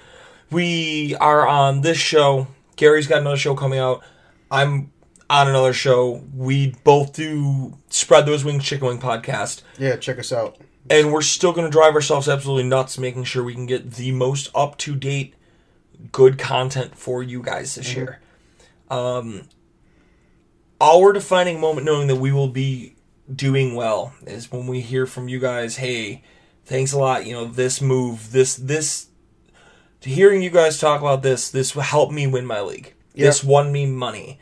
[0.50, 2.46] we are on this show.
[2.76, 4.02] Gary's got another show coming out.
[4.50, 4.90] I'm
[5.28, 6.22] on another show.
[6.34, 9.62] We both do Spread Those Wings Chicken Wing podcast.
[9.78, 10.56] Yeah, check us out.
[10.88, 14.10] and we're still going to drive ourselves absolutely nuts making sure we can get the
[14.12, 15.34] most up to date
[16.12, 18.20] good content for you guys this year
[18.90, 19.42] um
[20.80, 22.96] our defining moment knowing that we will be
[23.34, 26.22] doing well is when we hear from you guys hey
[26.64, 29.08] thanks a lot you know this move this this
[30.00, 33.70] hearing you guys talk about this this will help me win my league this won
[33.70, 34.38] me money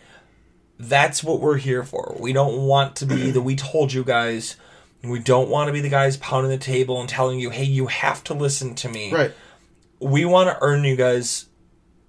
[0.78, 2.16] that's what we're here for.
[2.18, 4.56] We don't want to be the we told you guys.
[5.02, 7.86] We don't want to be the guys pounding the table and telling you, "Hey, you
[7.86, 9.32] have to listen to me." Right.
[10.00, 11.46] We want to earn you guys.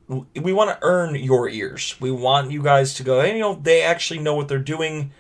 [0.10, 1.96] We want to earn your ears.
[2.00, 3.22] We want you guys to go.
[3.22, 5.12] Hey, you know, they actually know what they're doing.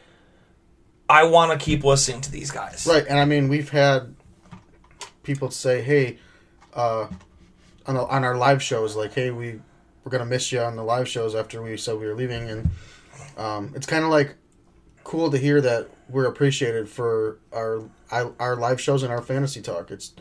[1.07, 2.87] I want to keep listening to these guys.
[2.89, 4.15] Right, and I mean we've had
[5.21, 6.17] people say, "Hey,
[6.73, 7.07] uh,
[7.85, 9.59] on the, on our live shows, like, hey, we
[10.03, 12.69] we're gonna miss you on the live shows after we said we were leaving," and
[13.37, 14.35] um, it's kind of like
[15.03, 19.91] cool to hear that we're appreciated for our our live shows and our fantasy talk.
[19.91, 20.13] It's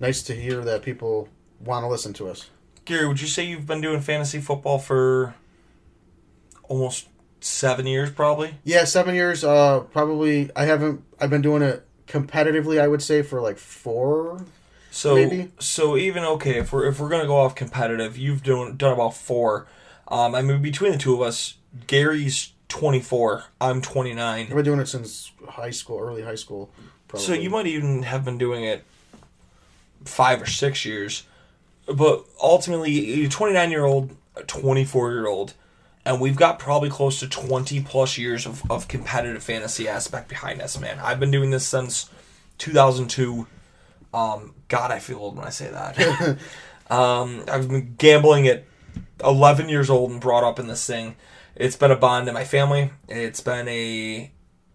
[0.00, 1.28] nice to hear that people
[1.60, 2.48] want to listen to us.
[2.84, 5.34] Gary, would you say you've been doing fantasy football for
[6.64, 7.08] almost
[7.40, 8.56] seven years, probably?
[8.64, 9.44] Yeah, seven years.
[9.44, 11.02] Uh, probably I haven't.
[11.20, 12.80] I've been doing it competitively.
[12.80, 14.44] I would say for like four.
[14.90, 15.50] So maybe.
[15.58, 19.14] so even okay if we're if we're gonna go off competitive, you've done done about
[19.14, 19.66] four.
[20.06, 21.56] Um, I mean between the two of us,
[21.86, 24.46] Gary's twenty four, I'm twenty nine.
[24.46, 26.70] I've been doing it since high school, early high school.
[27.08, 27.26] Probably.
[27.26, 28.84] So you might even have been doing it
[30.04, 31.24] five or six years,
[31.86, 34.16] but ultimately, you're 29 year old,
[34.46, 35.54] 24 year old,
[36.04, 40.60] and we've got probably close to 20 plus years of, of competitive fantasy aspect behind
[40.60, 40.98] us, man.
[40.98, 42.10] I've been doing this since
[42.58, 43.46] 2002.
[44.12, 46.38] Um, God, I feel old when I say that.
[46.90, 48.64] um, I've been gambling at
[49.22, 51.16] 11 years old and brought up in this thing.
[51.56, 52.90] It's been a bond in my family.
[53.08, 54.30] It's been a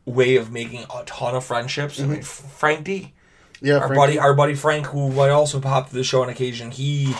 [0.05, 1.99] way of making a ton of friendships.
[1.99, 3.13] I mean, Frank D,
[3.61, 3.95] yeah, our Frankie.
[3.97, 6.71] buddy, our buddy Frank, who I also pop to the show on occasion.
[6.71, 7.13] He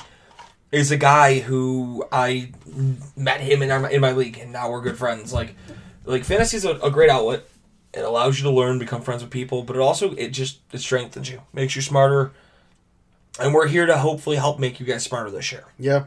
[0.72, 2.52] is a guy who I
[3.16, 5.34] met him in our, in my league, and now we're good friends.
[5.34, 5.56] Like,
[6.06, 7.44] like fantasy is a, a great outlet.
[7.94, 10.78] It allows you to learn, become friends with people, but it also it just it
[10.80, 12.32] strengthens you, makes you smarter,
[13.40, 15.66] and we're here to hopefully help make you guys smarter this year.
[15.80, 16.06] Yeah,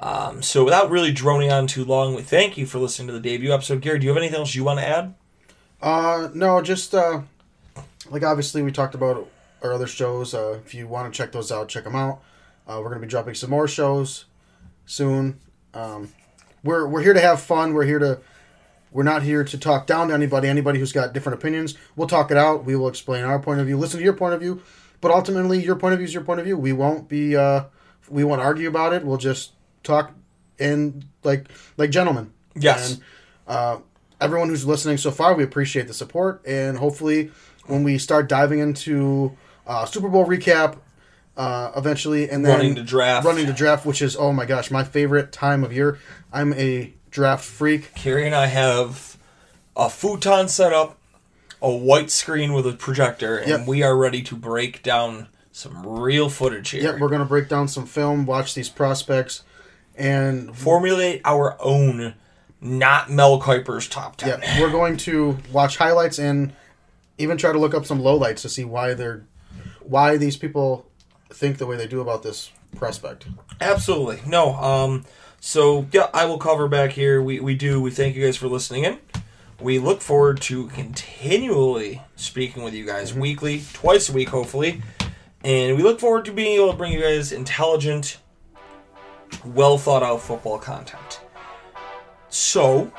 [0.00, 3.20] Um, so without really droning on too long, we thank you for listening to the
[3.20, 3.82] debut episode.
[3.82, 5.14] Gary, do you have anything else you want to add?
[5.80, 7.20] Uh, no, just uh,
[8.08, 9.28] like obviously we talked about
[9.62, 10.34] our other shows.
[10.34, 12.22] Uh, if you want to check those out, check them out.
[12.66, 14.26] Uh, we're gonna be dropping some more shows
[14.86, 15.40] soon.
[15.74, 16.12] Um,
[16.62, 17.74] we're we're here to have fun.
[17.74, 18.20] We're here to.
[18.92, 20.48] We're not here to talk down to anybody.
[20.48, 22.64] Anybody who's got different opinions, we'll talk it out.
[22.64, 23.78] We will explain our point of view.
[23.78, 24.62] Listen to your point of view,
[25.00, 26.56] but ultimately, your point of view is your point of view.
[26.56, 27.36] We won't be.
[27.36, 27.64] Uh,
[28.08, 29.04] we won't argue about it.
[29.04, 29.52] We'll just
[29.84, 30.12] talk
[30.58, 31.46] and like
[31.76, 32.32] like gentlemen.
[32.56, 32.94] Yes.
[32.94, 33.02] And,
[33.46, 33.78] uh,
[34.20, 37.30] everyone who's listening so far, we appreciate the support, and hopefully,
[37.66, 39.36] when we start diving into
[39.66, 40.78] uh, Super Bowl recap,
[41.36, 43.24] uh, eventually, and then Running to draft.
[43.26, 45.98] running to draft, which is oh my gosh, my favorite time of year.
[46.32, 47.94] I'm a draft freak.
[47.94, 49.16] Carrie and I have
[49.76, 50.98] a futon set up,
[51.62, 53.66] a white screen with a projector, and Yep.
[53.66, 56.82] we are ready to break down some real footage here.
[56.82, 59.42] Yep, we're gonna break down some film, watch these prospects,
[59.96, 62.14] and Formulate our own,
[62.60, 64.40] not Mel Kiper's top ten.
[64.42, 66.52] yeah, we're going to watch highlights and
[67.20, 69.24] even try to look up some lowlights to see why they're
[69.82, 70.86] why these people
[71.28, 73.26] think the way they do about this prospect.
[73.60, 74.20] Absolutely.
[74.26, 74.54] No.
[74.54, 75.04] Um.
[75.40, 77.22] So yeah, I will cover back here.
[77.22, 77.80] We we do.
[77.80, 78.98] We thank you guys for listening in.
[79.60, 84.80] We look forward to continually speaking with you guys weekly, twice a week, hopefully,
[85.44, 88.18] and we look forward to being able to bring you guys intelligent,
[89.44, 91.20] well thought out football content.
[92.30, 92.90] So,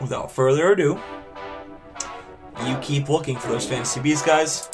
[0.00, 0.98] without further ado,
[2.68, 4.68] you keep looking for those fantasy beasts, guys,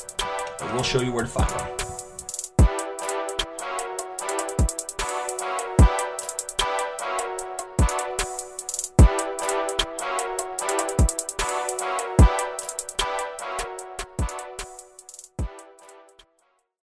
[0.61, 1.76] and we'll show you where to find them.